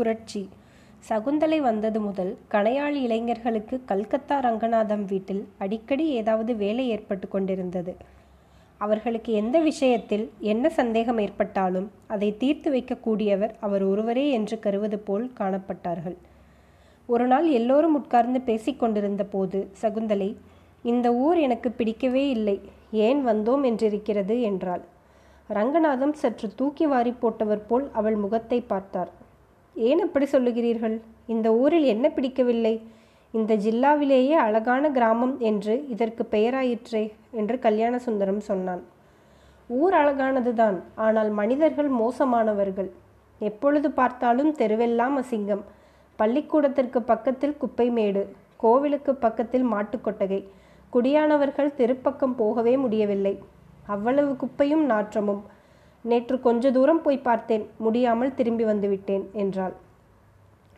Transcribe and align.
புரட்சி. 0.00 0.42
சகுந்தலை 1.08 1.58
வந்தது 1.60 1.98
முதல் 2.00 2.30
கணையாளி 2.54 3.00
இளைஞர்களுக்கு 3.06 3.76
கல்கத்தா 3.90 4.36
ரங்கநாதம் 4.46 5.04
வீட்டில் 5.12 5.42
அடிக்கடி 5.64 6.06
ஏதாவது 6.20 6.52
வேலை 6.62 6.84
ஏற்பட்டு 6.88 7.26
கொண்டிருந்தது. 7.28 7.92
அவர்களுக்கு 8.80 9.30
எந்த 9.40 9.56
விஷயத்தில் 9.60 10.24
என்ன 10.52 10.66
சந்தேகம் 10.78 11.18
ஏற்பட்டாலும் 11.24 11.88
அதை 12.06 12.28
தீர்த்து 12.42 12.68
வைக்கக்கூடியவர் 12.74 13.52
அவர் 13.66 13.82
ஒருவரே 13.82 14.26
என்று 14.30 14.56
கருவது 14.58 14.98
போல் 14.98 15.26
காணப்பட்டார்கள். 15.40 16.16
ஒரு 17.08 17.26
நாள் 17.26 17.46
எல்லோரும் 17.58 17.96
உட்கார்ந்து 18.00 18.40
பேசிக்கொண்டிருந்த 18.40 19.24
போது 19.34 19.60
சகுந்தலை 19.82 20.30
இந்த 20.84 21.06
ஊர் 21.24 21.38
எனக்கு 21.46 21.70
பிடிக்கவே 21.70 22.24
இல்லை. 22.28 22.56
ஏன் 23.06 23.20
வந்தோம் 23.26 23.64
என்றிருக்கிறது? 23.70 24.36
என்றாள். 24.50 24.84
ரங்கநாதம் 25.50 26.14
சற்று 26.22 26.48
தூக்கி 26.54 26.86
வாரி 26.86 27.14
போட்டவர் 27.22 27.66
போல் 27.68 27.86
அவள் 27.92 28.16
முகத்தை 28.16 28.60
பார்த்தார். 28.72 29.10
ஏன் 29.74 30.00
அப்படி 30.00 30.26
சொல்லுகிறீர்கள்? 30.32 31.00
இந்த 31.26 31.54
ஊரில் 31.54 31.84
என்ன 31.84 32.06
பிடிக்கவில்லை? 32.08 32.74
இந்த 33.32 33.56
ஜில்லாவிலேயே 33.56 34.36
அழகான 34.46 34.90
கிராமம் 34.90 35.34
என்று 35.38 35.88
இதற்கு 35.88 36.22
பெயராயிற்றே 36.30 37.12
என்று 37.30 37.58
கல்யாண 37.58 37.98
சுந்தரம் 37.98 38.40
சொன்னான். 38.40 38.82
ஊர் 39.70 39.94
அழகானதுதான் 39.94 40.78
ஆனால் 40.94 41.30
மனிதர்கள் 41.30 41.90
மோசமானவர்கள். 41.90 42.90
எப்பொழுது 43.38 43.90
பார்த்தாலும் 43.90 44.52
தெருவெல்லாம் 44.54 45.14
அசிங்கம். 45.20 45.62
பள்ளிக்கூடத்திற்கு 46.16 47.02
பக்கத்தில் 47.02 47.56
குப்பை 47.56 47.90
மேடு 47.90 48.22
கோவிலுக்கு 48.56 49.14
பக்கத்தில் 49.14 49.66
மாட்டுக்கொட்டகை. 49.72 50.40
குடியானவர்கள் 50.92 51.76
தெருப்பக்கம் 51.78 52.36
போகவே 52.36 52.76
முடியவில்லை. 52.76 53.34
அவ்வளவு 53.86 54.32
குப்பையும் 54.32 54.84
நாற்றமும் 54.84 55.42
நேற்று 56.04 56.40
கொஞ்ச 56.40 56.70
தூரம் 56.70 57.02
போய் 57.02 57.18
பார்த்தேன். 57.18 57.68
முடியாமல் 57.78 58.34
திரும்பி 58.34 58.64
வந்துவிட்டேன் 58.64 59.24
என்றாள். 59.32 59.72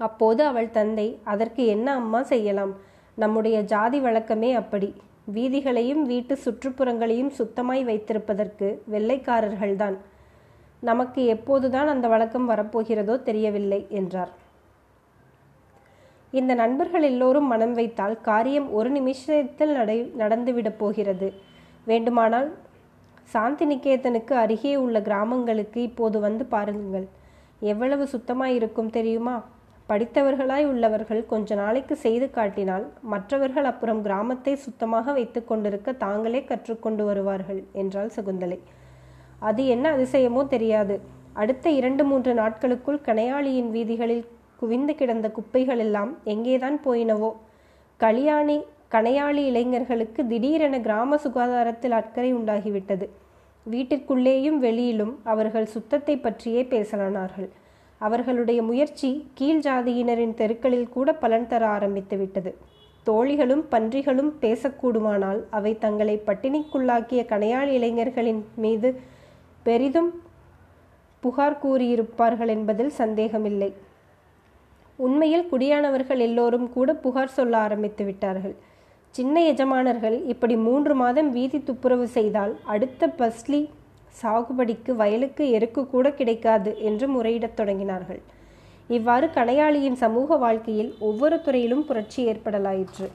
அப்போது 0.00 0.44
அவள் 0.44 0.70
தந்தை 0.70 1.18
அதற்கு 1.24 1.66
என்ன 1.66 1.94
அம்மா 1.94 2.22
செய்யலாம்? 2.22 2.74
நம்முடைய 3.14 3.60
ஜாதி 3.62 4.00
வழக்கமே 4.00 4.54
அப்படி. 4.54 4.94
வீதிகளையும் 5.34 6.02
வீட்டு 6.02 6.38
சுற்றுப்புறங்களையும் 6.44 7.32
சுத்தமாய் 7.38 7.82
வைத்திருப்பதற்கு 7.84 8.78
வெள்ளைக்காரர்கள்தான். 8.92 9.96
நமக்கு 10.80 11.22
எப்போதுதான் 11.26 11.86
அந்த 11.86 12.08
வழக்கம் 12.08 12.50
வரப்போகிறதோ 12.50 13.22
தெரியவில்லை 13.22 13.86
என்றார். 13.88 14.30
இந்த 16.30 16.54
நண்பர்கள் 16.54 17.02
எல்லோரும் 17.02 17.46
மனம் 17.46 17.72
வைத்தால் 17.72 18.20
காரியம் 18.20 18.72
ஒரு 18.72 18.90
நிமிஷத்தில் 18.90 19.72
நடை 19.72 20.12
நடந்துவிடப் 20.18 20.78
போகிறது. 20.78 21.32
வேண்டுமானால் 21.84 22.48
சாந்தி 23.32 23.64
நிகேதனுக்கு 23.66 24.32
அருகே 24.32 24.72
உள்ள 24.76 24.96
கிராமங்களுக்கு 25.00 25.82
இப்போது 25.82 26.18
வந்து 26.20 26.44
பாருங்கள். 26.44 27.06
எவ்வளவு 27.60 28.04
சுத்தமாய் 28.12 28.56
இருக்கும் 28.58 28.90
தெரியுமா? 28.90 29.36
படித்தவர்களாய் 29.88 30.66
உள்ளவர்கள் 30.66 31.20
கொஞ்ச 31.26 31.54
நாளைக்கு 31.54 31.94
செய்து 31.96 32.26
காட்டினால் 32.30 32.84
மற்றவர்கள் 33.02 33.64
அப்புறம் 33.64 34.00
கிராமத்தை 34.02 34.54
சுத்தமாக 34.54 35.12
வைத்து 35.12 35.40
கொண்டிருக்க 35.44 35.92
தாங்களே 35.92 36.40
கற்றுக்கொண்டு 36.44 37.04
வருவார்கள் 37.04 37.60
என்றாள் 37.72 38.14
சகுந்தலை. 38.16 38.58
அது 39.38 39.62
என்ன 39.66 39.86
அதிசயமோ 39.96 40.42
தெரியாது. 40.46 40.96
அடுத்த 41.32 41.70
இரண்டு 41.70 42.04
மூன்று 42.04 42.34
நாட்களுக்குள் 42.34 43.04
கனையாளியின் 43.06 43.70
வீதிகளில் 43.70 44.24
குவிந்து 44.56 44.94
கிடந்த 44.94 45.26
குப்பைகள் 45.30 45.78
எல்லாம் 45.78 46.12
எங்கேதான் 46.24 46.78
போயினவோ? 46.84 47.30
கல்யாணி 48.00 48.58
கணையாளி 48.92 49.42
இளைஞர்களுக்கு 49.50 50.20
திடீரென 50.26 50.80
கிராம 50.80 51.16
சுகாதாரத்தில் 51.16 51.94
அக்கறை 52.00 52.30
உண்டாகிவிட்டது. 52.34 53.06
வீட்டிற்குள்ளேயும் 53.66 54.58
வெளியிலும் 54.58 55.14
அவர்கள் 55.24 55.66
சுத்தத்தை 55.66 56.14
பற்றியே 56.16 56.62
பேசலானார்கள். 56.62 57.48
அவர்களுடைய 58.00 58.62
முயற்சி 58.62 59.10
கீழ் 59.34 59.62
ஜாதியினரின் 59.66 60.34
தெருக்களில் 60.34 60.88
கூட 60.88 61.12
பலன் 61.12 61.46
தர 61.46 61.62
ஆரம்பித்துவிட்டது 61.78 62.52
தோழிகளும் 63.06 63.64
பன்றிகளும் 63.70 64.32
பேசக்கூடுமானால் 64.40 65.40
அவை 65.50 65.72
தங்களை 65.78 66.16
பட்டினிக்குள்ளாக்கிய 66.26 67.20
கணையாளி 67.32 67.72
இளைஞர்களின் 67.78 68.40
மீது 68.54 68.88
பெரிதும் 69.62 70.10
புகார் 71.22 71.60
கூறியிருப்பார்கள் 71.62 72.50
என்பதில் 72.56 72.92
சந்தேகமில்லை. 73.00 73.70
உண்மையில் 74.96 75.48
குடியானவர்கள் 75.52 76.20
எல்லோரும் 76.28 76.66
கூட 76.72 76.94
புகார் 76.94 77.36
சொல்ல 77.38 77.54
ஆரம்பித்து 77.58 78.04
விட்டார்கள். 78.04 78.56
சின்ன 79.18 79.36
எஜமானர்கள் 79.50 80.16
இப்படி 80.32 80.54
மூன்று 80.64 80.92
மாதம் 80.94 81.30
வீதி 81.36 81.58
துப்புரவு 81.68 82.04
செய்தால் 82.16 82.52
அடுத்த 82.74 83.06
பஸ்லி 83.20 83.60
சாகுபடிக்கு 84.20 84.92
வயலுக்கு 85.00 85.44
எருக்கு 85.58 85.82
கூட 85.86 86.06
கிடைக்காது 86.18 86.70
என்று 86.88 87.06
முறையிடத் 87.14 87.56
தொடங்கினார்கள். 87.60 88.20
இவ்வாறு 88.96 89.26
கணையாளியின் 89.34 89.98
சமூக 90.02 90.36
வாழ்க்கையில் 90.44 90.92
ஒவ்வொரு 91.08 91.38
துறையிலும் 91.46 91.84
புரட்சி 91.88 92.20
ஏற்படலாயிற்று. 92.32 93.08